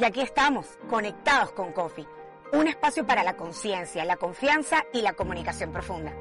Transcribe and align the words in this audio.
Y 0.00 0.04
aquí 0.04 0.22
estamos, 0.22 0.66
conectados 0.88 1.52
con 1.52 1.72
Coffee, 1.72 2.06
un 2.54 2.66
espacio 2.68 3.06
para 3.06 3.22
la 3.22 3.36
conciencia, 3.36 4.02
la 4.06 4.16
confianza 4.16 4.86
y 4.94 5.02
la 5.02 5.12
comunicación 5.12 5.72
profunda. 5.72 6.14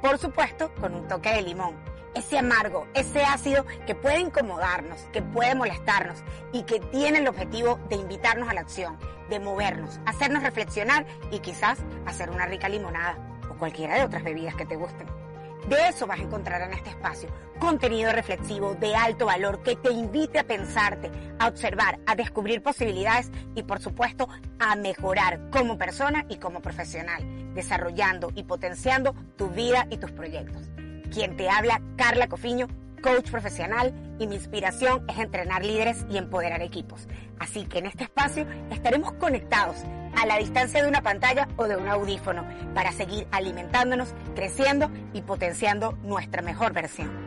Por 0.00 0.16
supuesto, 0.16 0.72
con 0.80 0.94
un 0.94 1.06
toque 1.06 1.34
de 1.34 1.42
limón. 1.42 1.76
Ese 2.14 2.38
amargo, 2.38 2.86
ese 2.94 3.22
ácido 3.24 3.66
que 3.86 3.94
puede 3.94 4.20
incomodarnos, 4.20 5.02
que 5.12 5.20
puede 5.20 5.54
molestarnos 5.54 6.24
y 6.54 6.62
que 6.62 6.80
tiene 6.80 7.18
el 7.18 7.28
objetivo 7.28 7.78
de 7.90 7.96
invitarnos 7.96 8.48
a 8.48 8.54
la 8.54 8.62
acción, 8.62 8.98
de 9.28 9.38
movernos, 9.38 10.00
hacernos 10.06 10.42
reflexionar 10.42 11.04
y 11.30 11.40
quizás 11.40 11.78
hacer 12.06 12.30
una 12.30 12.46
rica 12.46 12.70
limonada 12.70 13.18
o 13.50 13.58
cualquiera 13.58 13.96
de 13.96 14.04
otras 14.04 14.24
bebidas 14.24 14.54
que 14.54 14.64
te 14.64 14.76
gusten. 14.76 15.25
De 15.68 15.88
eso 15.88 16.06
vas 16.06 16.20
a 16.20 16.22
encontrar 16.22 16.62
en 16.62 16.74
este 16.74 16.90
espacio. 16.90 17.28
Contenido 17.58 18.12
reflexivo 18.12 18.76
de 18.76 18.94
alto 18.94 19.26
valor 19.26 19.64
que 19.64 19.74
te 19.74 19.90
invite 19.90 20.38
a 20.38 20.44
pensarte, 20.44 21.10
a 21.40 21.48
observar, 21.48 21.98
a 22.06 22.14
descubrir 22.14 22.62
posibilidades 22.62 23.32
y 23.56 23.64
por 23.64 23.80
supuesto 23.80 24.28
a 24.60 24.76
mejorar 24.76 25.50
como 25.50 25.76
persona 25.76 26.24
y 26.28 26.36
como 26.36 26.60
profesional, 26.60 27.52
desarrollando 27.54 28.30
y 28.36 28.44
potenciando 28.44 29.12
tu 29.36 29.48
vida 29.48 29.88
y 29.90 29.96
tus 29.96 30.12
proyectos. 30.12 30.70
Quien 31.12 31.36
te 31.36 31.50
habla, 31.50 31.82
Carla 31.96 32.28
Cofiño, 32.28 32.68
coach 33.02 33.28
profesional 33.30 33.92
y 34.20 34.28
mi 34.28 34.36
inspiración 34.36 35.04
es 35.08 35.18
entrenar 35.18 35.64
líderes 35.64 36.06
y 36.08 36.16
empoderar 36.16 36.62
equipos. 36.62 37.08
Así 37.40 37.64
que 37.64 37.78
en 37.80 37.86
este 37.86 38.04
espacio 38.04 38.46
estaremos 38.70 39.14
conectados 39.14 39.78
a 40.16 40.26
la 40.26 40.38
distancia 40.38 40.82
de 40.82 40.88
una 40.88 41.02
pantalla 41.02 41.46
o 41.56 41.68
de 41.68 41.76
un 41.76 41.88
audífono 41.88 42.44
para 42.74 42.92
seguir 42.92 43.26
alimentándonos, 43.30 44.14
creciendo 44.34 44.90
y 45.12 45.22
potenciando 45.22 45.92
nuestra 46.02 46.42
mejor 46.42 46.72
versión. 46.72 47.26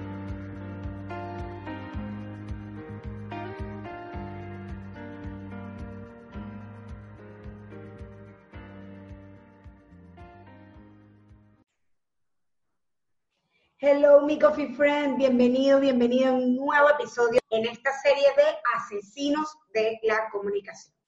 Hello, 13.81 14.21
mi 14.25 14.37
coffee 14.37 14.73
friend, 14.75 15.17
bienvenido, 15.17 15.79
bienvenido 15.79 16.31
a 16.31 16.33
un 16.33 16.55
nuevo 16.57 16.89
episodio 16.89 17.39
en 17.49 17.65
esta 17.65 17.91
serie 18.01 18.27
de 18.35 18.43
asesinos 18.75 19.57
de 19.73 19.97
la 20.03 20.29
comunicación. 20.31 20.98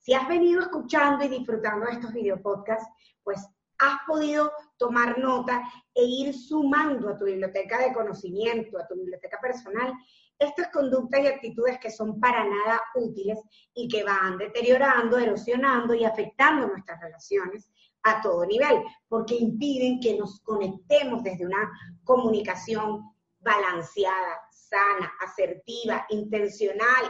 Si 0.00 0.14
has 0.14 0.26
venido 0.26 0.62
escuchando 0.62 1.24
y 1.24 1.28
disfrutando 1.28 1.86
de 1.86 1.92
estos 1.92 2.12
video 2.12 2.40
podcasts, 2.40 2.88
pues 3.22 3.46
has 3.78 3.98
podido 4.06 4.52
tomar 4.76 5.18
nota 5.18 5.62
e 5.94 6.04
ir 6.04 6.34
sumando 6.34 7.08
a 7.08 7.16
tu 7.16 7.24
biblioteca 7.24 7.78
de 7.78 7.92
conocimiento, 7.92 8.78
a 8.78 8.86
tu 8.86 8.94
biblioteca 8.94 9.38
personal, 9.40 9.92
estas 10.38 10.68
conductas 10.68 11.20
y 11.20 11.26
actitudes 11.26 11.78
que 11.78 11.90
son 11.90 12.18
para 12.18 12.44
nada 12.44 12.82
útiles 12.94 13.38
y 13.74 13.88
que 13.88 14.02
van 14.02 14.38
deteriorando, 14.38 15.18
erosionando 15.18 15.94
y 15.94 16.04
afectando 16.04 16.66
nuestras 16.66 16.98
relaciones 17.00 17.70
a 18.02 18.22
todo 18.22 18.46
nivel, 18.46 18.82
porque 19.08 19.34
impiden 19.34 20.00
que 20.00 20.16
nos 20.16 20.40
conectemos 20.40 21.22
desde 21.22 21.44
una 21.44 21.70
comunicación 22.04 23.02
balanceada, 23.40 24.40
sana, 24.50 25.12
asertiva, 25.20 26.06
intencional. 26.08 27.04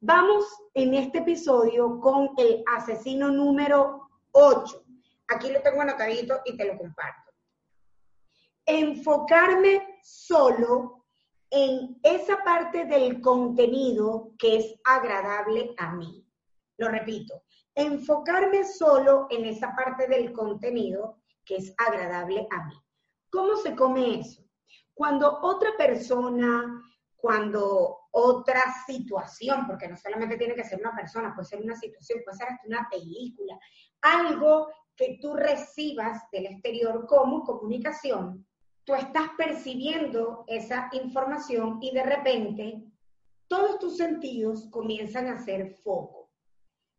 Vamos 0.00 0.44
en 0.74 0.92
este 0.92 1.18
episodio 1.18 1.98
con 2.00 2.30
el 2.36 2.62
asesino 2.76 3.30
número 3.30 4.10
8. 4.32 4.84
Aquí 5.28 5.50
lo 5.50 5.62
tengo 5.62 5.80
anotadito 5.80 6.42
y 6.44 6.54
te 6.54 6.66
lo 6.66 6.76
comparto. 6.76 7.32
Enfocarme 8.66 10.00
solo 10.02 11.06
en 11.50 11.98
esa 12.02 12.44
parte 12.44 12.84
del 12.84 13.22
contenido 13.22 14.32
que 14.38 14.58
es 14.58 14.74
agradable 14.84 15.74
a 15.78 15.94
mí. 15.94 16.26
Lo 16.76 16.88
repito, 16.88 17.44
enfocarme 17.74 18.64
solo 18.64 19.28
en 19.30 19.46
esa 19.46 19.74
parte 19.74 20.08
del 20.08 20.30
contenido 20.34 21.22
que 21.42 21.56
es 21.56 21.72
agradable 21.78 22.46
a 22.50 22.66
mí. 22.66 22.74
¿Cómo 23.30 23.56
se 23.56 23.74
come 23.74 24.20
eso? 24.20 24.42
Cuando 24.92 25.38
otra 25.40 25.70
persona, 25.78 26.82
cuando 27.16 27.98
otra 28.10 28.62
situación, 28.86 29.66
porque 29.66 29.88
no 29.88 29.96
solamente 29.96 30.36
tiene 30.36 30.54
que 30.54 30.64
ser 30.64 30.78
una 30.80 30.94
persona, 30.94 31.34
puede 31.34 31.48
ser 31.48 31.62
una 31.62 31.76
situación, 31.76 32.20
puede 32.24 32.36
ser 32.36 32.48
hasta 32.48 32.66
una 32.66 32.88
película, 32.90 33.58
algo 34.02 34.68
que 34.94 35.18
tú 35.20 35.34
recibas 35.34 36.22
del 36.30 36.46
exterior 36.46 37.06
como 37.06 37.44
comunicación, 37.44 38.46
tú 38.84 38.94
estás 38.94 39.30
percibiendo 39.36 40.44
esa 40.46 40.88
información 40.92 41.78
y 41.82 41.92
de 41.92 42.02
repente 42.02 42.82
todos 43.48 43.78
tus 43.78 43.96
sentidos 43.96 44.68
comienzan 44.70 45.28
a 45.28 45.38
ser 45.38 45.74
foco. 45.82 46.30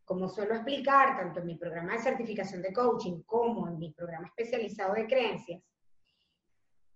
Como 0.06 0.29
suelo 0.29 0.53
explicar 0.53 1.17
tanto 1.17 1.39
en 1.39 1.47
mi 1.47 1.56
programa 1.56 1.94
de 1.94 2.00
certificación 2.00 2.61
de 2.61 2.73
coaching 2.73 3.23
como 3.23 3.67
en 3.67 3.77
mi 3.77 3.91
programa 3.91 4.27
especializado 4.27 4.94
de 4.94 5.07
creencias, 5.07 5.61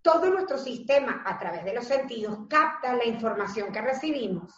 todo 0.02 0.30
nuestro 0.30 0.58
sistema 0.58 1.22
a 1.24 1.38
través 1.38 1.64
de 1.64 1.74
los 1.74 1.84
sentidos 1.84 2.38
capta 2.48 2.94
la 2.94 3.06
información 3.06 3.72
que 3.72 3.80
recibimos 3.80 4.52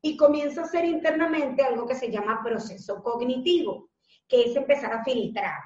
y 0.00 0.16
comienza 0.16 0.62
a 0.62 0.64
hacer 0.64 0.84
internamente 0.84 1.62
algo 1.62 1.86
que 1.86 1.94
se 1.94 2.10
llama 2.10 2.42
proceso 2.42 3.02
cognitivo, 3.02 3.90
que 4.26 4.44
es 4.44 4.56
empezar 4.56 4.92
a 4.92 5.04
filtrar 5.04 5.58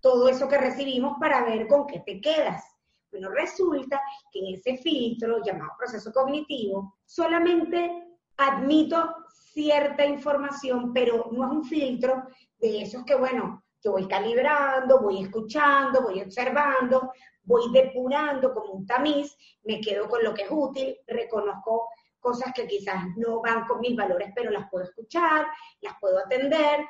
todo 0.00 0.28
eso 0.28 0.48
que 0.48 0.58
recibimos 0.58 1.16
para 1.18 1.44
ver 1.44 1.66
con 1.66 1.86
qué 1.86 2.00
te 2.00 2.20
quedas. 2.20 2.64
Bueno, 3.10 3.30
resulta 3.30 4.00
que 4.30 4.40
en 4.40 4.54
ese 4.54 4.76
filtro 4.76 5.42
llamado 5.42 5.72
proceso 5.78 6.12
cognitivo 6.12 6.98
solamente 7.04 8.04
admito 8.36 9.16
cierta 9.28 10.04
información, 10.04 10.92
pero 10.92 11.28
no 11.32 11.44
es 11.44 11.50
un 11.50 11.64
filtro 11.64 12.24
de 12.58 12.82
esos 12.82 13.04
que, 13.04 13.14
bueno, 13.14 13.64
yo 13.82 13.92
voy 13.92 14.06
calibrando, 14.06 15.00
voy 15.00 15.22
escuchando, 15.22 16.02
voy 16.02 16.20
observando, 16.20 17.12
voy 17.48 17.72
depurando 17.72 18.52
como 18.52 18.74
un 18.74 18.86
tamiz, 18.86 19.34
me 19.64 19.80
quedo 19.80 20.06
con 20.06 20.22
lo 20.22 20.34
que 20.34 20.42
es 20.42 20.48
útil, 20.50 20.96
reconozco 21.06 21.88
cosas 22.20 22.52
que 22.54 22.66
quizás 22.66 23.04
no 23.16 23.40
van 23.40 23.66
con 23.66 23.80
mis 23.80 23.96
valores, 23.96 24.30
pero 24.34 24.50
las 24.50 24.68
puedo 24.70 24.84
escuchar, 24.84 25.46
las 25.80 25.94
puedo 25.98 26.18
atender, 26.18 26.84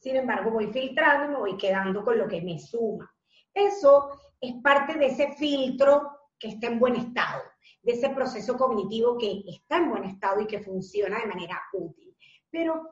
sin 0.00 0.16
embargo 0.16 0.50
voy 0.50 0.66
filtrando 0.72 1.26
y 1.26 1.28
me 1.28 1.38
voy 1.38 1.56
quedando 1.56 2.04
con 2.04 2.18
lo 2.18 2.26
que 2.26 2.42
me 2.42 2.58
suma. 2.58 3.08
Eso 3.54 4.10
es 4.40 4.54
parte 4.62 4.94
de 4.98 5.06
ese 5.06 5.32
filtro 5.32 6.10
que 6.38 6.48
está 6.48 6.66
en 6.66 6.80
buen 6.80 6.96
estado 6.96 7.42
de 7.86 7.92
ese 7.92 8.10
proceso 8.10 8.58
cognitivo 8.58 9.16
que 9.16 9.44
está 9.46 9.76
en 9.76 9.88
buen 9.88 10.04
estado 10.04 10.40
y 10.40 10.46
que 10.48 10.58
funciona 10.58 11.20
de 11.20 11.26
manera 11.26 11.62
útil. 11.72 12.16
Pero, 12.50 12.90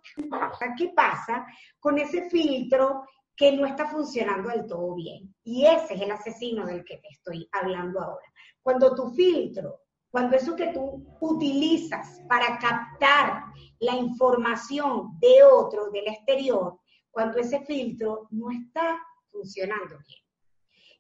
¿qué 0.79 0.93
pasa 0.95 1.45
con 1.81 1.99
ese 1.99 2.31
filtro 2.31 3.03
que 3.37 3.53
no 3.53 3.67
está 3.67 3.89
funcionando 3.89 4.49
del 4.49 4.67
todo 4.67 4.95
bien? 4.95 5.35
Y 5.45 5.67
ese 5.67 5.95
es 5.95 6.01
el 6.01 6.11
asesino 6.11 6.67
del 6.67 6.85
que 6.85 6.99
te 6.99 7.09
estoy 7.09 7.49
hablando 7.53 8.01
ahora. 8.01 8.27
Cuando 8.63 8.95
tu 8.95 9.11
filtro, 9.11 9.81
cuando 10.11 10.37
eso 10.37 10.55
que 10.55 10.69
tú 10.69 11.05
utilizas 11.21 12.21
para 12.29 12.59
captar 12.59 13.45
la 13.81 13.97
información 13.97 15.19
de 15.19 15.43
otro, 15.43 15.91
del 15.91 16.07
exterior, 16.07 16.79
cuando 17.11 17.39
ese 17.39 17.61
filtro 17.65 18.29
no 18.31 18.51
está 18.51 19.01
funcionando 19.31 19.99
bien. 20.07 20.21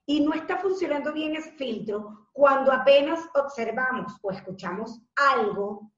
Y 0.06 0.20
no 0.20 0.34
está 0.34 0.58
funcionando 0.58 1.12
bien 1.12 1.36
ese 1.36 1.52
filtro 1.52 2.28
cuando 2.32 2.72
apenas 2.72 3.20
observamos 3.34 4.18
o 4.20 4.30
escuchamos 4.32 5.00
algo, 5.14 5.92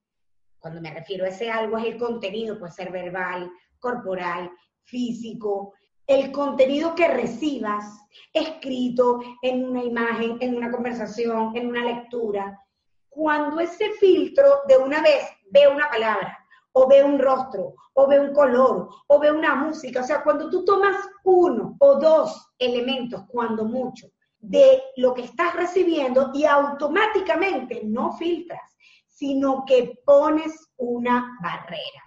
cuando 0.59 0.81
me 0.81 0.93
refiero 0.93 1.25
a 1.25 1.29
ese 1.29 1.51
algo 1.51 1.79
es 1.79 1.87
el 1.87 1.99
contenido, 1.99 2.59
puede 2.59 2.73
ser 2.73 2.93
verbal, 2.93 3.51
corporal, 3.79 4.51
físico, 4.85 5.73
el 6.07 6.31
contenido 6.33 6.95
que 6.95 7.09
recibas 7.09 7.85
escrito 8.33 9.21
en 9.43 9.65
una 9.65 9.83
imagen, 9.83 10.37
en 10.41 10.57
una 10.57 10.71
conversación, 10.71 11.57
en 11.57 11.69
una 11.69 11.85
lectura, 11.85 12.61
cuando 13.09 13.61
ese 13.61 13.93
filtro 13.93 14.61
de 14.69 14.77
una 14.77 15.01
vez 15.01 15.25
ve 15.51 15.67
una 15.69 15.89
palabra, 15.89 16.39
o 16.73 16.87
ve 16.87 17.03
un 17.03 17.19
rostro, 17.19 17.75
o 17.95 18.07
ve 18.07 18.21
un 18.21 18.35
color, 18.35 18.91
o 19.07 19.19
ve 19.19 19.33
una 19.33 19.55
música. 19.55 20.03
O 20.03 20.05
sea, 20.05 20.23
cuando 20.23 20.51
tú 20.51 20.65
tomas 20.65 20.97
uno 21.25 21.75
o 21.79 21.95
dos 21.95 22.53
elementos, 22.59 23.25
cuando 23.29 23.65
mucho, 23.65 24.09
de 24.39 24.83
lo 24.97 25.15
que 25.15 25.23
estás 25.23 25.55
recibiendo 25.55 26.31
y 26.35 26.45
automáticamente 26.45 27.81
no 27.85 28.13
filtras, 28.13 28.77
sino 29.09 29.65
que 29.67 29.99
pones 30.05 30.71
una 30.77 31.39
barrera. 31.43 32.03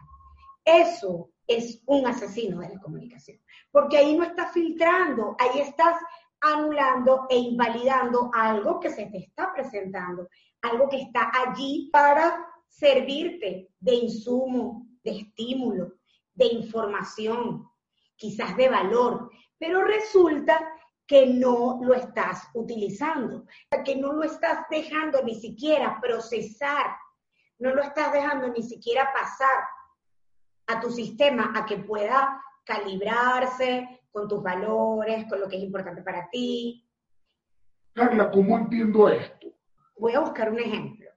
Eso 0.64 1.32
es 1.50 1.82
un 1.88 2.06
asesino 2.06 2.62
de 2.62 2.70
la 2.70 2.80
comunicación, 2.80 3.40
porque 3.72 3.98
ahí 3.98 4.16
no 4.16 4.24
estás 4.24 4.54
filtrando, 4.54 5.36
ahí 5.40 5.62
estás 5.62 6.00
anulando 6.40 7.26
e 7.28 7.38
invalidando 7.38 8.30
algo 8.32 8.80
que 8.80 8.92
se 8.92 9.08
te 9.08 9.18
está 9.18 9.52
presentando, 9.52 10.30
algo 10.62 10.88
que 10.88 11.02
está 11.02 11.32
allí 11.34 11.90
para 11.92 12.46
servirte 12.68 13.70
de 13.80 13.94
insumo, 13.96 14.86
de 15.04 15.22
estímulo, 15.22 15.96
de 16.36 16.46
información, 16.46 17.68
quizás 18.16 18.56
de 18.56 18.70
valor, 18.70 19.32
pero 19.58 19.84
resulta 19.84 20.60
que 21.08 21.26
no 21.26 21.80
lo 21.82 21.96
estás 21.96 22.48
utilizando, 22.54 23.46
que 23.84 23.96
no 23.96 24.14
lo 24.14 24.24
estás 24.24 24.68
dejando 24.70 25.24
ni 25.24 25.34
siquiera 25.34 26.00
procesar, 26.00 26.96
no 27.58 27.74
lo 27.74 27.82
estás 27.82 28.14
dejando 28.14 28.50
ni 28.50 28.62
siquiera 28.62 29.12
pasar 29.12 29.64
a 30.70 30.80
tu 30.80 30.92
sistema 30.92 31.52
a 31.56 31.66
que 31.66 31.78
pueda 31.78 32.42
calibrarse 32.64 34.02
con 34.12 34.28
tus 34.28 34.42
valores, 34.42 35.26
con 35.28 35.40
lo 35.40 35.48
que 35.48 35.58
es 35.58 35.64
importante 35.64 36.04
para 36.04 36.30
ti. 36.30 36.88
Carla, 37.94 38.30
¿cómo 38.30 38.58
entiendo 38.58 39.10
esto? 39.10 39.48
Voy 39.98 40.14
a 40.14 40.20
buscar 40.20 40.52
un 40.52 40.60
ejemplo. 40.60 41.10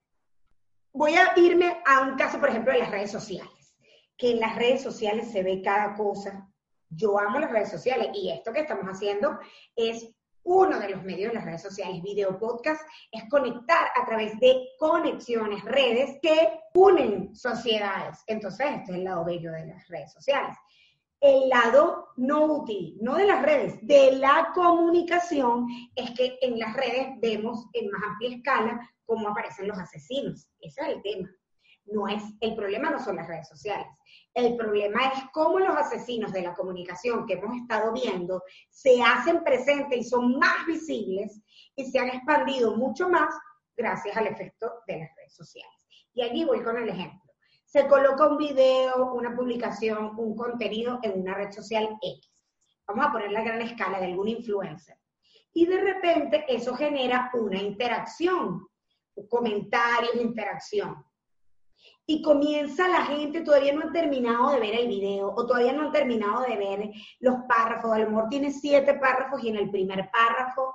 Voy 0.94 1.14
a 1.14 1.32
irme 1.36 1.82
a 1.86 2.00
un 2.00 2.16
caso, 2.16 2.40
por 2.40 2.48
ejemplo, 2.48 2.72
de 2.72 2.80
las 2.80 2.90
redes 2.90 3.10
sociales, 3.10 3.76
que 4.16 4.32
en 4.32 4.40
las 4.40 4.56
redes 4.56 4.82
sociales 4.82 5.30
se 5.30 5.42
ve 5.42 5.62
cada 5.62 5.94
cosa. 5.94 6.48
Yo 6.88 7.18
amo 7.18 7.38
las 7.38 7.50
redes 7.50 7.70
sociales 7.70 8.08
y 8.14 8.30
esto 8.30 8.52
que 8.52 8.60
estamos 8.60 8.86
haciendo 8.86 9.38
es 9.76 10.14
uno 10.44 10.78
de 10.78 10.90
los 10.90 11.02
medios 11.04 11.30
de 11.30 11.36
las 11.36 11.44
redes 11.44 11.62
sociales, 11.62 12.02
video 12.02 12.38
podcast, 12.38 12.82
es 13.10 13.28
conectar 13.28 13.88
a 14.00 14.04
través 14.04 14.38
de 14.40 14.68
conexiones, 14.78 15.64
redes 15.64 16.18
que 16.20 16.60
unen 16.74 17.34
sociedades. 17.34 18.22
Entonces, 18.26 18.66
este 18.66 18.92
es 18.92 18.98
el 18.98 19.04
lado 19.04 19.24
bello 19.24 19.52
de 19.52 19.66
las 19.66 19.86
redes 19.88 20.12
sociales. 20.12 20.56
El 21.20 21.48
lado 21.48 22.08
no 22.16 22.46
útil, 22.46 22.96
no 23.00 23.14
de 23.14 23.26
las 23.26 23.42
redes, 23.42 23.78
de 23.86 24.16
la 24.16 24.50
comunicación, 24.54 25.66
es 25.94 26.10
que 26.12 26.36
en 26.42 26.58
las 26.58 26.74
redes 26.74 27.10
vemos 27.20 27.68
en 27.74 27.90
más 27.90 28.02
amplia 28.02 28.36
escala 28.36 28.90
cómo 29.04 29.28
aparecen 29.28 29.68
los 29.68 29.78
asesinos. 29.78 30.48
Ese 30.60 30.80
es 30.80 30.88
el 30.88 31.02
tema. 31.02 31.30
No 31.86 32.08
es, 32.08 32.22
el 32.40 32.54
problema 32.54 32.90
no 32.90 32.98
son 32.98 33.16
las 33.16 33.26
redes 33.26 33.48
sociales. 33.48 33.86
El 34.34 34.56
problema 34.56 35.08
es 35.08 35.24
cómo 35.32 35.58
los 35.58 35.76
asesinos 35.76 36.32
de 36.32 36.42
la 36.42 36.54
comunicación 36.54 37.26
que 37.26 37.34
hemos 37.34 37.56
estado 37.56 37.92
viendo 37.92 38.42
se 38.70 39.02
hacen 39.02 39.42
presentes 39.42 39.98
y 39.98 40.04
son 40.04 40.38
más 40.38 40.64
visibles 40.66 41.42
y 41.76 41.90
se 41.90 41.98
han 41.98 42.08
expandido 42.08 42.76
mucho 42.76 43.08
más 43.08 43.34
gracias 43.76 44.16
al 44.16 44.28
efecto 44.28 44.72
de 44.86 45.00
las 45.00 45.16
redes 45.16 45.34
sociales. 45.34 45.72
Y 46.14 46.22
allí 46.22 46.44
voy 46.44 46.62
con 46.62 46.76
el 46.76 46.88
ejemplo. 46.88 47.20
Se 47.64 47.86
coloca 47.88 48.28
un 48.28 48.36
video, 48.36 49.12
una 49.12 49.34
publicación, 49.34 50.18
un 50.18 50.36
contenido 50.36 50.98
en 51.02 51.20
una 51.20 51.34
red 51.34 51.50
social 51.52 51.88
X. 52.00 52.30
Vamos 52.86 53.06
a 53.06 53.12
poner 53.12 53.32
la 53.32 53.42
gran 53.42 53.62
escala 53.62 53.98
de 53.98 54.06
algún 54.06 54.28
influencer. 54.28 54.96
Y 55.54 55.66
de 55.66 55.80
repente 55.80 56.44
eso 56.48 56.74
genera 56.74 57.30
una 57.34 57.60
interacción, 57.60 58.66
comentarios, 59.28 60.16
interacción 60.16 61.04
y 62.06 62.22
comienza 62.22 62.88
la 62.88 63.04
gente, 63.06 63.42
todavía 63.42 63.72
no 63.72 63.82
han 63.82 63.92
terminado 63.92 64.50
de 64.50 64.60
ver 64.60 64.74
el 64.74 64.88
video 64.88 65.32
o 65.34 65.46
todavía 65.46 65.72
no 65.72 65.82
han 65.82 65.92
terminado 65.92 66.42
de 66.42 66.56
ver 66.56 66.90
los 67.20 67.36
párrafos, 67.48 67.92
a 67.92 67.98
lo 67.98 68.10
mejor 68.10 68.28
tiene 68.28 68.50
siete 68.50 68.94
párrafos 68.94 69.42
y 69.42 69.48
en 69.48 69.56
el 69.56 69.70
primer 69.70 70.10
párrafo 70.10 70.74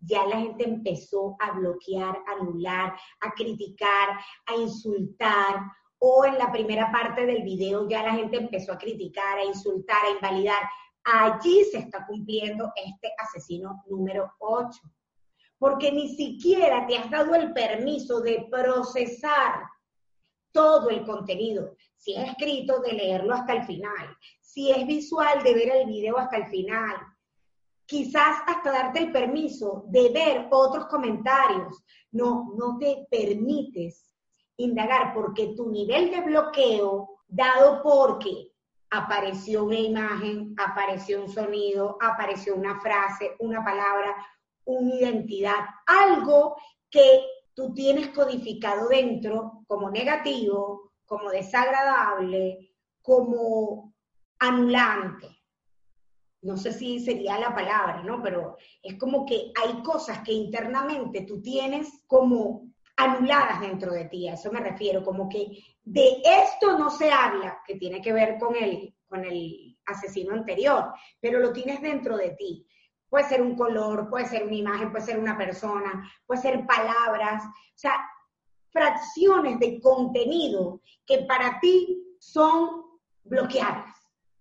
ya 0.00 0.24
la 0.26 0.38
gente 0.38 0.68
empezó 0.68 1.36
a 1.38 1.52
bloquear, 1.52 2.16
a 2.26 2.32
anular, 2.32 2.94
a 3.20 3.32
criticar, 3.32 4.18
a 4.46 4.56
insultar, 4.56 5.62
o 6.04 6.24
en 6.24 6.36
la 6.36 6.50
primera 6.50 6.90
parte 6.90 7.24
del 7.24 7.44
video 7.44 7.88
ya 7.88 8.02
la 8.02 8.14
gente 8.14 8.36
empezó 8.36 8.72
a 8.72 8.78
criticar, 8.78 9.38
a 9.38 9.44
insultar, 9.44 10.04
a 10.04 10.10
invalidar. 10.10 10.68
Allí 11.04 11.64
se 11.70 11.78
está 11.78 12.04
cumpliendo 12.06 12.72
este 12.74 13.12
asesino 13.18 13.84
número 13.88 14.32
8, 14.40 14.80
porque 15.58 15.92
ni 15.92 16.16
siquiera 16.16 16.88
te 16.88 16.98
has 16.98 17.08
dado 17.08 17.36
el 17.36 17.52
permiso 17.52 18.20
de 18.20 18.48
procesar 18.50 19.62
todo 20.52 20.90
el 20.90 21.04
contenido. 21.04 21.76
Si 21.96 22.14
es 22.14 22.30
escrito, 22.30 22.80
de 22.80 22.92
leerlo 22.92 23.34
hasta 23.34 23.54
el 23.54 23.64
final. 23.64 24.16
Si 24.40 24.70
es 24.70 24.86
visual, 24.86 25.42
de 25.42 25.54
ver 25.54 25.68
el 25.76 25.86
video 25.86 26.18
hasta 26.18 26.36
el 26.36 26.46
final. 26.46 26.96
Quizás 27.86 28.38
hasta 28.46 28.70
darte 28.70 29.00
el 29.00 29.12
permiso 29.12 29.84
de 29.88 30.10
ver 30.10 30.48
otros 30.50 30.86
comentarios. 30.86 31.82
No, 32.10 32.52
no 32.56 32.78
te 32.78 33.06
permites 33.10 34.12
indagar 34.56 35.14
porque 35.14 35.54
tu 35.56 35.70
nivel 35.70 36.10
de 36.10 36.20
bloqueo, 36.20 37.20
dado 37.26 37.82
porque 37.82 38.52
apareció 38.90 39.64
una 39.64 39.78
imagen, 39.78 40.54
apareció 40.58 41.22
un 41.22 41.28
sonido, 41.28 41.96
apareció 42.00 42.54
una 42.54 42.78
frase, 42.80 43.34
una 43.38 43.64
palabra, 43.64 44.14
una 44.64 44.94
identidad, 44.94 45.64
algo 45.86 46.56
que 46.90 47.24
tú 47.54 47.74
tienes 47.74 48.08
codificado 48.08 48.88
dentro 48.88 49.64
como 49.66 49.90
negativo, 49.90 50.92
como 51.04 51.30
desagradable, 51.30 52.74
como 53.00 53.94
anulante. 54.38 55.28
No 56.42 56.56
sé 56.56 56.72
si 56.72 56.98
sería 56.98 57.38
la 57.38 57.54
palabra, 57.54 58.02
¿no? 58.02 58.20
Pero 58.22 58.56
es 58.82 58.98
como 58.98 59.24
que 59.24 59.52
hay 59.62 59.82
cosas 59.82 60.20
que 60.20 60.32
internamente 60.32 61.22
tú 61.22 61.40
tienes 61.40 62.02
como 62.06 62.72
anuladas 62.96 63.60
dentro 63.60 63.92
de 63.92 64.04
ti, 64.06 64.28
a 64.28 64.34
eso 64.34 64.52
me 64.52 64.60
refiero, 64.60 65.02
como 65.02 65.28
que 65.28 65.46
de 65.82 66.22
esto 66.24 66.78
no 66.78 66.90
se 66.90 67.10
habla, 67.10 67.60
que 67.66 67.76
tiene 67.76 68.00
que 68.00 68.12
ver 68.12 68.38
con 68.38 68.54
el, 68.54 68.94
con 69.06 69.24
el 69.24 69.78
asesino 69.86 70.34
anterior, 70.34 70.92
pero 71.20 71.40
lo 71.40 71.52
tienes 71.52 71.80
dentro 71.80 72.16
de 72.16 72.30
ti. 72.30 72.66
Puede 73.12 73.28
ser 73.28 73.42
un 73.42 73.54
color, 73.54 74.08
puede 74.08 74.24
ser 74.24 74.44
una 74.44 74.54
imagen, 74.54 74.90
puede 74.90 75.04
ser 75.04 75.18
una 75.18 75.36
persona, 75.36 76.10
puede 76.24 76.40
ser 76.40 76.66
palabras, 76.66 77.44
o 77.44 77.74
sea, 77.74 78.00
fracciones 78.70 79.60
de 79.60 79.78
contenido 79.82 80.80
que 81.04 81.18
para 81.28 81.60
ti 81.60 82.02
son 82.18 82.84
bloqueadas. 83.24 83.94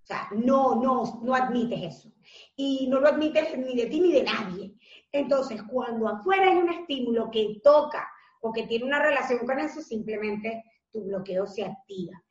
O 0.04 0.06
sea, 0.06 0.30
no, 0.32 0.76
no, 0.76 1.20
no 1.22 1.36
admites 1.36 1.98
eso. 1.98 2.14
Y 2.56 2.88
no 2.88 3.02
lo 3.02 3.10
admites 3.10 3.58
ni 3.58 3.76
de 3.76 3.88
ti 3.88 4.00
ni 4.00 4.14
de 4.14 4.24
nadie. 4.24 4.74
Entonces, 5.12 5.62
cuando 5.64 6.08
afuera 6.08 6.50
hay 6.50 6.56
un 6.56 6.70
estímulo 6.70 7.30
que 7.30 7.60
toca 7.62 8.10
o 8.40 8.54
que 8.54 8.68
tiene 8.68 8.86
una 8.86 9.04
relación 9.04 9.46
con 9.46 9.60
eso, 9.60 9.82
simplemente 9.82 10.64
tu 10.94 11.04
bloqueo 11.04 11.46
se 11.46 11.66
activa 11.66 12.24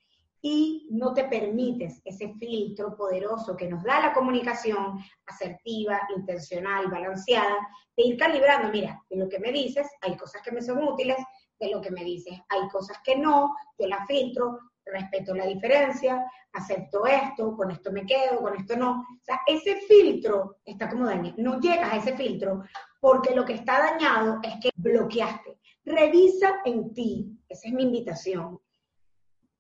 y 0.43 0.89
no 0.91 1.13
te 1.13 1.25
permites 1.25 2.01
ese 2.05 2.35
filtro 2.35 2.97
poderoso 2.97 3.57
que 3.57 3.69
nos 3.69 3.83
da 3.83 4.01
la 4.01 4.13
comunicación 4.13 4.99
asertiva, 5.27 6.01
intencional, 6.17 6.89
balanceada, 6.89 7.59
de 7.97 8.05
ir 8.05 8.17
calibrando, 8.17 8.71
mira, 8.71 9.03
de 9.11 9.17
lo 9.17 9.29
que 9.29 9.39
me 9.39 9.53
dices, 9.53 9.87
hay 10.01 10.17
cosas 10.17 10.43
que 10.43 10.53
me 10.53 10.63
son 10.63 10.83
útiles, 10.83 11.19
de 11.59 11.71
lo 11.71 11.81
que 11.81 11.91
me 11.91 12.05
dices, 12.05 12.39
hay 12.49 12.69
cosas 12.69 12.99
que 13.05 13.17
no, 13.17 13.55
yo 13.79 13.87
la 13.87 14.07
filtro, 14.07 14.59
respeto 14.87 15.35
la 15.35 15.47
diferencia, 15.47 16.25
acepto 16.53 17.07
esto, 17.07 17.55
con 17.55 17.71
esto 17.71 17.93
me 17.93 18.07
quedo, 18.07 18.41
con 18.41 18.57
esto 18.57 18.77
no. 18.77 19.01
O 19.01 19.23
sea, 19.23 19.41
ese 19.47 19.77
filtro 19.83 20.57
está 20.65 20.89
como 20.89 21.05
dañado, 21.07 21.35
no 21.37 21.61
llegas 21.61 21.93
a 21.93 21.97
ese 21.97 22.17
filtro 22.17 22.63
porque 22.99 23.35
lo 23.35 23.45
que 23.45 23.55
está 23.55 23.79
dañado 23.79 24.41
es 24.43 24.55
que 24.61 24.71
bloqueaste. 24.75 25.59
Revisa 25.85 26.61
en 26.65 26.93
ti, 26.95 27.39
esa 27.49 27.69
es 27.69 27.75
mi 27.75 27.85
invitación, 27.85 28.61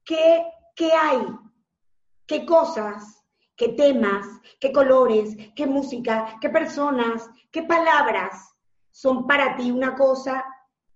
qué 0.04 0.44
¿Qué 0.80 0.92
hay? 0.92 1.26
¿Qué 2.26 2.46
cosas? 2.46 3.22
¿Qué 3.54 3.68
temas? 3.68 4.26
¿Qué 4.58 4.72
colores? 4.72 5.36
¿Qué 5.54 5.66
música? 5.66 6.38
¿Qué 6.40 6.48
personas? 6.48 7.28
¿Qué 7.52 7.64
palabras 7.64 8.56
son 8.90 9.26
para 9.26 9.56
ti 9.56 9.70
una 9.70 9.94
cosa 9.94 10.42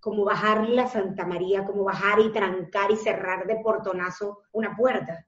como 0.01 0.25
bajar 0.25 0.67
la 0.71 0.87
Santa 0.87 1.27
María, 1.27 1.67
como 1.67 1.85
bajar 1.85 2.19
y 2.21 2.33
trancar 2.33 2.91
y 2.93 2.97
cerrar 2.97 3.47
de 3.47 3.57
portonazo 3.57 4.39
una 4.53 4.75
puerta? 4.75 5.27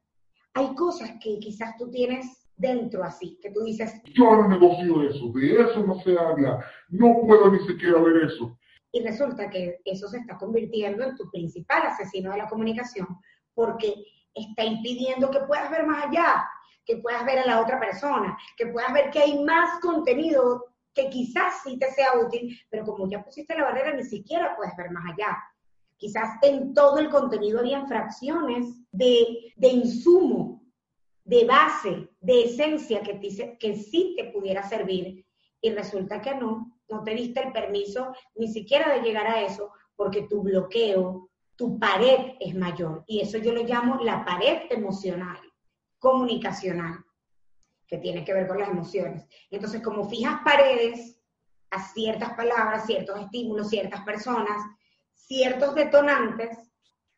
Hay 0.55 0.75
cosas 0.75 1.11
que 1.23 1.39
quizás 1.39 1.77
tú 1.77 1.91
tienes 1.91 2.49
dentro 2.57 3.05
así, 3.05 3.39
que 3.43 3.51
tú 3.51 3.61
dices... 3.63 4.01
Yo 4.15 4.37
no 4.37 4.49
negocio 4.49 5.03
eso, 5.03 5.33
de 5.35 5.61
eso 5.61 5.87
no 5.87 6.01
se 6.01 6.19
habla, 6.19 6.65
no 6.89 7.15
puedo 7.27 7.51
ni 7.51 7.59
siquiera 7.67 8.01
ver 8.01 8.25
eso. 8.25 8.59
Y 8.91 9.03
resulta 9.03 9.51
que 9.51 9.83
eso 9.85 10.09
se 10.09 10.17
está 10.17 10.39
convirtiendo 10.39 11.05
en 11.05 11.15
tu 11.15 11.31
principal 11.31 11.83
asesino 11.83 12.31
de 12.31 12.39
la 12.39 12.49
comunicación, 12.49 13.07
porque 13.53 13.93
está 14.37 14.65
impidiendo 14.65 15.31
que 15.31 15.41
puedas 15.41 15.71
ver 15.71 15.87
más 15.87 16.05
allá, 16.05 16.49
que 16.85 16.99
puedas 16.99 17.25
ver 17.25 17.41
a 17.41 17.47
la 17.47 17.61
otra 17.61 17.81
persona, 17.81 18.39
que 18.57 18.67
puedas 18.67 18.93
ver 18.93 19.11
que 19.11 19.21
hay 19.21 19.43
más 19.43 19.81
contenido 19.81 20.67
que 20.95 21.11
quizás 21.11 21.63
sí 21.63 21.79
te 21.79 21.91
sea 21.93 22.19
útil, 22.19 22.59
pero 22.71 22.85
como 22.85 23.09
ya 23.09 23.23
pusiste 23.23 23.57
la 23.57 23.65
barrera, 23.65 23.93
ni 23.93 24.05
siquiera 24.05 24.55
puedes 24.57 24.75
ver 24.77 24.91
más 24.91 25.05
allá. 25.13 25.37
Quizás 25.97 26.39
en 26.43 26.75
todo 26.75 26.99
el 26.99 27.11
contenido 27.11 27.61
había 27.61 27.87
fracciones 27.87 28.67
de, 28.93 29.53
de 29.57 29.69
insumo, 29.69 30.63
de 31.25 31.45
base, 31.45 32.09
de 32.21 32.45
esencia 32.45 33.03
que, 33.03 33.15
te, 33.15 33.59
que 33.59 33.77
sí 33.77 34.15
te 34.17 34.31
pudiera 34.31 34.63
servir 34.63 35.27
y 35.61 35.71
resulta 35.71 36.21
que 36.21 36.35
no, 36.35 36.79
no 36.89 37.03
te 37.03 37.15
diste 37.15 37.43
el 37.43 37.53
permiso 37.53 38.13
ni 38.35 38.49
siquiera 38.49 38.93
de 38.93 39.03
llegar 39.03 39.27
a 39.27 39.43
eso 39.43 39.73
porque 39.97 40.23
tu 40.29 40.43
bloqueo 40.43 41.31
tu 41.57 41.79
pared 41.79 42.35
es 42.39 42.55
mayor. 42.55 43.05
Y 43.07 43.21
eso 43.21 43.39
yo 43.39 43.53
lo 43.53 43.63
llamo 43.63 44.03
la 44.03 44.25
pared 44.25 44.63
emocional, 44.71 45.39
comunicacional, 45.99 47.05
que 47.87 47.99
tiene 47.99 48.25
que 48.25 48.35
ver 48.35 48.47
con 48.47 48.59
las 48.59 48.69
emociones. 48.69 49.27
Entonces, 49.51 49.83
como 49.83 50.09
fijas 50.09 50.41
paredes 50.45 51.21
a 51.71 51.81
ciertas 51.81 52.35
palabras, 52.35 52.87
ciertos 52.87 53.21
estímulos, 53.21 53.69
ciertas 53.69 54.03
personas, 54.03 54.63
ciertos 55.15 55.75
detonantes, 55.75 56.57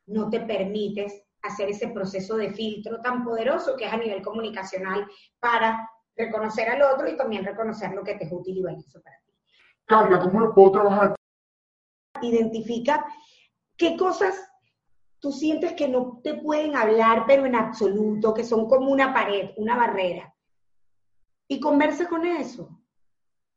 no 0.07 0.31
te 0.31 0.41
permites 0.41 1.25
hacer 1.43 1.69
ese 1.69 1.89
proceso 1.89 2.37
de 2.37 2.51
filtro 2.51 3.01
tan 3.01 3.25
poderoso 3.25 3.77
que 3.77 3.87
es 3.87 3.93
a 3.93 3.97
nivel 3.97 4.23
comunicacional 4.23 5.07
para 5.39 5.89
reconocer 6.17 6.69
al 6.69 6.83
otro 6.83 7.09
y 7.09 7.17
también 7.17 7.45
reconocer 7.45 7.93
lo 7.93 8.03
que 8.03 8.15
te 8.15 8.25
es 8.25 8.33
útil 8.33 8.59
y 8.59 8.63
valioso 8.63 9.01
para 9.03 9.17
ti. 9.21 9.33
Carla, 9.85 10.21
¿cómo 10.21 10.41
lo 10.41 10.55
puedo 10.55 10.73
trabajar? 10.73 11.15
Identifica 12.21 13.07
qué 13.79 13.97
cosas 13.97 14.35
tú 15.21 15.33
sientes 15.33 15.73
que 15.73 15.89
no 15.89 16.21
te 16.23 16.35
pueden 16.35 16.77
hablar, 16.77 17.25
pero 17.27 17.47
en 17.47 17.55
absoluto, 17.55 18.35
que 18.35 18.45
son 18.45 18.69
como 18.69 18.91
una 18.91 19.15
pared, 19.15 19.51
una 19.57 19.77
barrera. 19.77 20.35
Y 21.49 21.61
conversa 21.61 22.09
con 22.09 22.27
eso. 22.27 22.79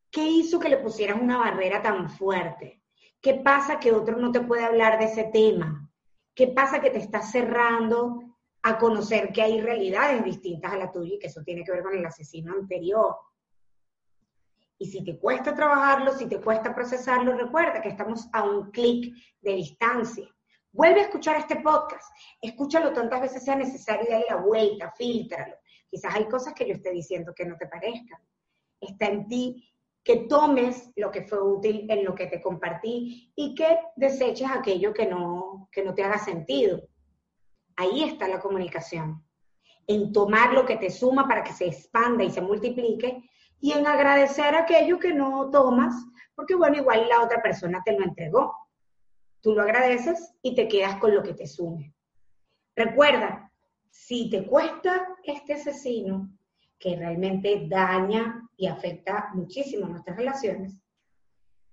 ¿Qué 0.09 0.25
hizo 0.25 0.59
que 0.59 0.69
le 0.69 0.77
pusieras 0.77 1.21
una 1.21 1.37
barrera 1.37 1.81
tan 1.81 2.09
fuerte? 2.09 2.81
¿Qué 3.21 3.35
pasa 3.35 3.79
que 3.79 3.91
otro 3.91 4.17
no 4.17 4.31
te 4.31 4.41
puede 4.41 4.63
hablar 4.63 4.97
de 4.99 5.05
ese 5.05 5.25
tema? 5.25 5.89
¿Qué 6.33 6.47
pasa 6.47 6.81
que 6.81 6.89
te 6.89 6.99
estás 6.99 7.31
cerrando 7.31 8.19
a 8.63 8.77
conocer 8.77 9.31
que 9.31 9.41
hay 9.41 9.61
realidades 9.61 10.23
distintas 10.23 10.71
a 10.71 10.77
la 10.77 10.91
tuya 10.91 11.15
y 11.15 11.19
que 11.19 11.27
eso 11.27 11.43
tiene 11.43 11.63
que 11.63 11.71
ver 11.71 11.83
con 11.83 11.97
el 11.97 12.05
asesino 12.05 12.53
anterior? 12.53 13.15
Y 14.81 14.87
si 14.87 15.03
te 15.03 15.19
cuesta 15.19 15.53
trabajarlo, 15.53 16.11
si 16.11 16.25
te 16.25 16.41
cuesta 16.41 16.73
procesarlo, 16.73 17.37
recuerda 17.37 17.83
que 17.83 17.89
estamos 17.89 18.27
a 18.33 18.41
un 18.41 18.71
clic 18.71 19.13
de 19.39 19.53
distancia. 19.53 20.27
Vuelve 20.71 21.01
a 21.01 21.03
escuchar 21.03 21.35
este 21.35 21.57
podcast, 21.57 22.11
escúchalo 22.41 22.91
tantas 22.91 23.21
veces 23.21 23.45
sea 23.45 23.55
necesario 23.55 24.07
y 24.07 24.11
dale 24.11 24.25
la 24.27 24.37
vuelta, 24.37 24.91
filtralo. 24.97 25.53
Quizás 25.87 26.15
hay 26.15 26.27
cosas 26.27 26.55
que 26.55 26.67
yo 26.67 26.73
esté 26.73 26.89
diciendo 26.89 27.31
que 27.35 27.45
no 27.45 27.57
te 27.57 27.67
parezcan. 27.67 28.19
Está 28.79 29.05
en 29.05 29.27
ti 29.27 29.71
que 30.03 30.25
tomes 30.27 30.91
lo 30.95 31.11
que 31.11 31.25
fue 31.25 31.39
útil 31.39 31.85
en 31.87 32.03
lo 32.03 32.15
que 32.15 32.25
te 32.25 32.41
compartí 32.41 33.31
y 33.35 33.53
que 33.53 33.77
deseches 33.95 34.49
aquello 34.49 34.95
que 34.95 35.05
no, 35.05 35.69
que 35.71 35.83
no 35.83 35.93
te 35.93 36.03
haga 36.03 36.17
sentido. 36.17 36.81
Ahí 37.75 38.05
está 38.05 38.27
la 38.27 38.39
comunicación. 38.39 39.23
En 39.85 40.11
tomar 40.11 40.53
lo 40.53 40.65
que 40.65 40.77
te 40.77 40.89
suma 40.89 41.27
para 41.27 41.43
que 41.43 41.53
se 41.53 41.67
expanda 41.67 42.23
y 42.23 42.31
se 42.31 42.41
multiplique 42.41 43.29
y 43.61 43.71
en 43.73 43.85
agradecer 43.85 44.55
aquello 44.55 44.99
que 44.99 45.13
no 45.13 45.49
tomas, 45.51 45.93
porque 46.35 46.55
bueno, 46.55 46.77
igual 46.77 47.07
la 47.07 47.21
otra 47.21 47.41
persona 47.41 47.81
te 47.85 47.97
lo 47.97 48.03
entregó. 48.03 48.55
Tú 49.39 49.53
lo 49.53 49.61
agradeces 49.61 50.33
y 50.41 50.55
te 50.55 50.67
quedas 50.67 50.97
con 50.97 51.13
lo 51.13 51.23
que 51.23 51.33
te 51.33 51.47
sume. 51.47 51.93
Recuerda, 52.75 53.51
si 53.89 54.29
te 54.29 54.45
cuesta 54.45 55.07
este 55.23 55.53
asesino, 55.53 56.29
que 56.79 56.95
realmente 56.95 57.67
daña 57.67 58.41
y 58.57 58.65
afecta 58.65 59.29
muchísimo 59.33 59.87
nuestras 59.87 60.17
relaciones. 60.17 60.81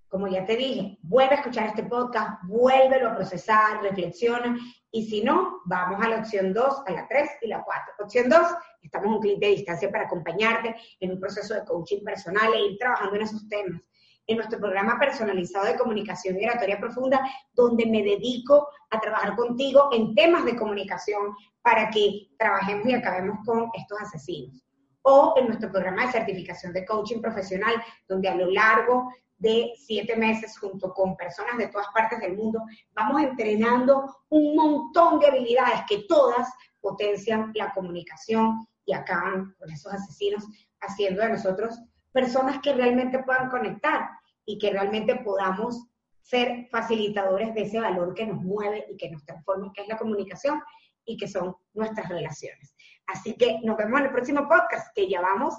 Como 0.09 0.27
ya 0.27 0.47
te 0.47 0.57
dije, 0.57 0.99
vuelve 1.03 1.35
a 1.35 1.39
escuchar 1.39 1.67
este 1.67 1.83
podcast, 1.83 2.43
vuélvelo 2.45 3.11
a 3.11 3.17
procesar, 3.17 3.83
reflexiona, 3.83 4.57
y 4.91 5.05
si 5.05 5.23
no, 5.23 5.61
vamos 5.67 6.03
a 6.03 6.09
la 6.09 6.19
opción 6.21 6.55
2, 6.55 6.83
a 6.87 6.93
la 6.93 7.07
3 7.07 7.29
y 7.43 7.49
la 7.49 7.63
4. 7.63 7.95
Opción 8.01 8.29
2, 8.31 8.41
estamos 8.83 9.17
un 9.17 9.21
clic 9.21 9.39
de 9.39 9.49
distancia 9.49 9.91
para 9.91 10.05
acompañarte 10.05 10.75
en 11.01 11.13
un 11.13 11.21
proceso 11.21 11.53
de 11.53 11.65
coaching 11.65 12.03
personal 12.03 12.55
e 12.55 12.71
ir 12.71 12.79
trabajando 12.79 13.17
en 13.17 13.23
esos 13.23 13.47
temas. 13.49 13.83
En 14.27 14.37
nuestro 14.37 14.59
programa 14.59 14.99
personalizado 14.99 15.67
de 15.67 15.77
comunicación 15.77 16.39
y 16.39 16.47
oratoria 16.47 16.81
profunda, 16.81 17.21
donde 17.53 17.85
me 17.87 18.03
dedico 18.03 18.69
a 18.91 19.01
trabajar 19.01 19.37
contigo 19.37 19.91
en 19.93 20.15
temas 20.15 20.45
de 20.47 20.57
comunicación 20.57 21.35
para 21.61 21.91
que 21.91 22.29
trabajemos 22.39 22.87
y 22.87 22.95
acabemos 22.95 23.39
con 23.45 23.71
estos 23.75 24.01
asesinos 24.01 24.63
o 25.03 25.35
en 25.39 25.47
nuestro 25.47 25.71
programa 25.71 26.05
de 26.05 26.13
certificación 26.13 26.73
de 26.73 26.85
coaching 26.85 27.21
profesional, 27.21 27.75
donde 28.07 28.29
a 28.29 28.35
lo 28.35 28.51
largo 28.51 29.11
de 29.39 29.73
siete 29.77 30.17
meses 30.17 30.59
junto 30.59 30.93
con 30.93 31.17
personas 31.17 31.57
de 31.59 31.69
todas 31.69 31.87
partes 31.95 32.21
del 32.21 32.37
mundo, 32.37 32.61
vamos 32.93 33.23
entrenando 33.23 34.17
un 34.29 34.57
montón 34.57 35.21
de 35.21 35.29
habilidades 35.29 35.81
que 35.89 36.05
todas 36.09 36.49
potencian 36.81 37.53
la 37.55 37.73
comunicación 37.73 38.67
y 38.85 38.93
acaban 38.93 39.55
con 39.59 39.71
esos 39.71 39.93
asesinos, 39.93 40.45
haciendo 40.81 41.23
de 41.23 41.31
nosotros 41.31 41.79
personas 42.13 42.61
que 42.61 42.73
realmente 42.73 43.23
puedan 43.23 43.49
conectar 43.49 44.09
y 44.45 44.59
que 44.59 44.71
realmente 44.71 45.17
podamos 45.17 45.87
ser 46.23 46.69
facilitadores 46.71 47.55
de 47.55 47.63
ese 47.63 47.81
valor 47.81 48.15
que 48.15 48.27
nos 48.27 48.43
mueve 48.43 48.87
y 48.91 48.97
que 48.97 49.11
nos 49.11 49.25
transforma, 49.25 49.73
que 49.73 49.83
es 49.83 49.89
la 49.89 49.99
comunicación 49.99 50.61
y 51.05 51.17
que 51.17 51.29
son 51.29 51.55
nuestras 51.75 52.09
relaciones. 52.09 52.75
Así 53.07 53.35
que 53.35 53.61
nos 53.63 53.77
vemos 53.77 54.01
en 54.01 54.07
el 54.07 54.13
próximo 54.13 54.49
podcast, 54.49 54.89
que 54.95 55.09
ya 55.09 55.21
vamos 55.21 55.55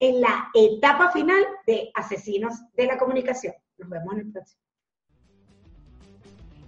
en 0.00 0.20
la 0.22 0.48
etapa 0.54 1.12
final 1.12 1.44
de 1.66 1.90
Asesinos 1.94 2.54
de 2.74 2.86
la 2.86 2.98
Comunicación. 2.98 3.54
Nos 3.76 3.90
vemos 3.90 4.14
en 4.14 4.20
el 4.20 4.32
próximo. 4.32 4.60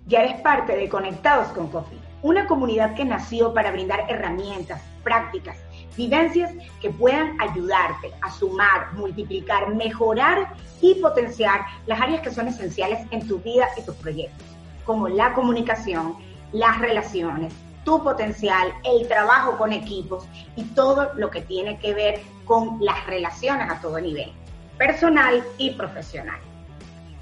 Ya 0.07 0.23
eres 0.23 0.41
parte 0.43 0.77
de 0.77 0.89
Conectados 0.89 1.49
con 1.49 1.69
Coffee, 1.69 1.99
una 2.23 2.47
comunidad 2.47 2.95
que 2.95 3.05
nació 3.05 3.55
para 3.55 3.73
brindar 3.73 4.05
herramientas, 4.09 4.83
prácticas, 5.03 5.57
vivencias 5.97 6.53
que 6.81 6.91
puedan 6.91 7.41
ayudarte 7.41 8.13
a 8.21 8.31
sumar, 8.31 8.93
multiplicar, 8.95 9.75
mejorar 9.75 10.55
y 10.81 10.97
potenciar 10.97 11.63
las 11.87 12.01
áreas 12.01 12.21
que 12.21 12.31
son 12.31 12.49
esenciales 12.49 13.07
en 13.13 13.27
tu 13.27 13.39
vida 13.39 13.69
y 13.79 13.83
tus 13.83 13.95
proyectos, 13.97 14.47
como 14.85 15.09
la 15.09 15.33
comunicación, 15.33 16.17
las 16.53 16.79
relaciones, 16.81 17.55
tu 17.85 18.03
potencial, 18.03 18.73
el 18.85 19.09
trabajo 19.09 19.57
con 19.57 19.73
equipos 19.73 20.25
y 20.57 20.65
todo 20.65 21.11
lo 21.15 21.31
que 21.31 21.43
tiene 21.43 21.79
que 21.79 21.95
ver 21.95 22.21
con 22.45 22.79
las 22.81 23.07
relaciones 23.07 23.71
a 23.71 23.81
todo 23.81 24.01
nivel, 24.01 24.33
personal 24.79 25.43
y 25.59 25.71
profesional. 25.71 26.41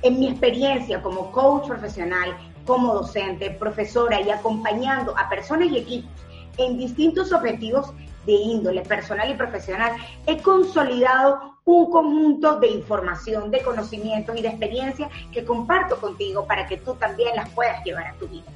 En 0.02 0.18
mi 0.18 0.28
experiencia 0.28 1.02
como 1.02 1.30
coach 1.32 1.66
profesional, 1.68 2.36
como 2.66 2.94
docente, 2.94 3.50
profesora 3.50 4.20
y 4.20 4.30
acompañando 4.30 5.16
a 5.16 5.28
personas 5.28 5.68
y 5.68 5.78
equipos 5.78 6.10
en 6.56 6.78
distintos 6.78 7.32
objetivos 7.32 7.92
de 8.26 8.32
índole 8.32 8.82
personal 8.82 9.30
y 9.30 9.34
profesional, 9.34 9.92
he 10.26 10.42
consolidado 10.42 11.56
un 11.64 11.90
conjunto 11.90 12.58
de 12.58 12.68
información, 12.68 13.50
de 13.50 13.62
conocimientos 13.62 14.36
y 14.36 14.42
de 14.42 14.48
experiencia 14.48 15.08
que 15.32 15.44
comparto 15.44 16.00
contigo 16.00 16.46
para 16.46 16.66
que 16.66 16.78
tú 16.78 16.94
también 16.94 17.34
las 17.36 17.48
puedas 17.50 17.82
llevar 17.84 18.08
a 18.08 18.14
tu 18.14 18.28
vida. 18.28 18.46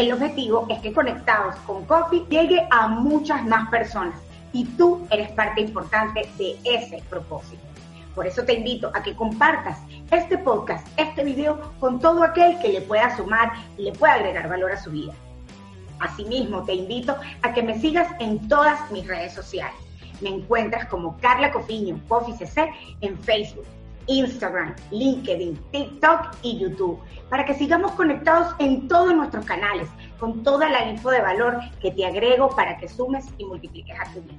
El 0.00 0.14
objetivo 0.14 0.66
es 0.70 0.78
que 0.78 0.94
Conectados 0.94 1.56
con 1.66 1.84
Coffee 1.84 2.24
llegue 2.30 2.66
a 2.70 2.88
muchas 2.88 3.44
más 3.44 3.68
personas 3.68 4.18
y 4.50 4.64
tú 4.64 5.06
eres 5.10 5.30
parte 5.32 5.60
importante 5.60 6.26
de 6.38 6.56
ese 6.64 7.04
propósito. 7.10 7.60
Por 8.14 8.26
eso 8.26 8.42
te 8.42 8.54
invito 8.54 8.90
a 8.94 9.02
que 9.02 9.14
compartas 9.14 9.78
este 10.10 10.38
podcast, 10.38 10.88
este 10.96 11.22
video 11.22 11.60
con 11.80 12.00
todo 12.00 12.24
aquel 12.24 12.58
que 12.60 12.70
le 12.70 12.80
pueda 12.80 13.14
sumar 13.14 13.52
y 13.76 13.82
le 13.82 13.92
pueda 13.92 14.14
agregar 14.14 14.48
valor 14.48 14.72
a 14.72 14.82
su 14.82 14.90
vida. 14.90 15.12
Asimismo, 15.98 16.64
te 16.64 16.72
invito 16.72 17.14
a 17.42 17.52
que 17.52 17.62
me 17.62 17.78
sigas 17.78 18.08
en 18.20 18.48
todas 18.48 18.90
mis 18.90 19.06
redes 19.06 19.34
sociales. 19.34 19.76
Me 20.22 20.30
encuentras 20.30 20.86
como 20.86 21.18
Carla 21.18 21.52
Cofiño, 21.52 22.00
Coffee 22.08 22.38
CC, 22.38 22.72
en 23.02 23.18
Facebook, 23.18 23.66
Instagram, 24.06 24.74
LinkedIn, 24.90 25.56
TikTok 25.70 26.36
y 26.42 26.58
YouTube, 26.58 26.98
para 27.28 27.44
que 27.44 27.54
sigamos 27.54 27.92
conectados 27.92 28.54
en 28.58 28.88
todos 28.88 29.14
nuestros 29.14 29.44
canales, 29.44 29.88
con 30.18 30.42
toda 30.42 30.68
la 30.68 30.88
info 30.88 31.10
de 31.10 31.20
valor 31.20 31.58
que 31.80 31.90
te 31.90 32.06
agrego 32.06 32.50
para 32.50 32.76
que 32.78 32.88
sumes 32.88 33.26
y 33.38 33.44
multipliques 33.44 33.98
a 33.98 34.12
tu 34.12 34.22
vida. 34.22 34.38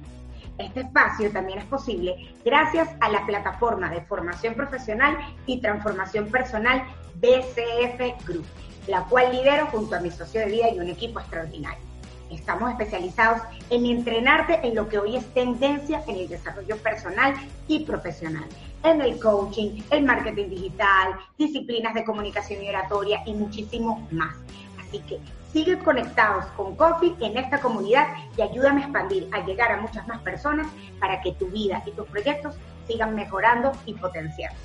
Este 0.58 0.80
espacio 0.80 1.30
también 1.32 1.58
es 1.58 1.64
posible 1.64 2.34
gracias 2.44 2.88
a 3.00 3.08
la 3.08 3.24
plataforma 3.26 3.90
de 3.90 4.02
formación 4.02 4.54
profesional 4.54 5.16
y 5.46 5.60
transformación 5.60 6.26
personal 6.26 6.84
BCF 7.16 8.26
Group, 8.26 8.46
la 8.86 9.04
cual 9.04 9.32
lidero 9.32 9.66
junto 9.66 9.96
a 9.96 10.00
mi 10.00 10.10
socio 10.10 10.40
de 10.40 10.46
vida 10.46 10.70
y 10.70 10.78
un 10.78 10.88
equipo 10.88 11.20
extraordinario. 11.20 11.91
Estamos 12.32 12.70
especializados 12.70 13.42
en 13.70 13.86
entrenarte 13.86 14.66
en 14.66 14.74
lo 14.74 14.88
que 14.88 14.98
hoy 14.98 15.16
es 15.16 15.34
tendencia 15.34 16.02
en 16.06 16.16
el 16.16 16.28
desarrollo 16.28 16.76
personal 16.78 17.34
y 17.68 17.84
profesional 17.84 18.46
en 18.84 19.00
el 19.00 19.20
coaching, 19.20 19.82
el 19.90 20.04
marketing 20.04 20.48
digital, 20.48 21.14
disciplinas 21.38 21.94
de 21.94 22.04
comunicación 22.04 22.62
y 22.62 22.68
oratoria 22.68 23.22
y 23.26 23.34
muchísimo 23.34 24.06
más. 24.10 24.34
Así 24.80 24.98
que 25.00 25.20
sigue 25.52 25.78
conectados 25.78 26.46
con 26.56 26.74
Coffee 26.76 27.14
en 27.20 27.36
esta 27.36 27.60
comunidad 27.60 28.08
y 28.36 28.42
ayúdame 28.42 28.82
a 28.82 28.84
expandir, 28.84 29.28
a 29.32 29.44
llegar 29.44 29.70
a 29.72 29.80
muchas 29.80 30.06
más 30.08 30.20
personas 30.22 30.66
para 30.98 31.20
que 31.20 31.32
tu 31.32 31.46
vida 31.48 31.82
y 31.86 31.92
tus 31.92 32.06
proyectos 32.08 32.56
sigan 32.88 33.14
mejorando 33.14 33.72
y 33.86 33.94
potenciando. 33.94 34.58